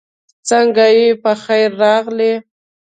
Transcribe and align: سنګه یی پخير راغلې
سنګه 0.49 0.87
یی 0.95 1.05
پخير 1.23 1.69
راغلې 1.83 2.33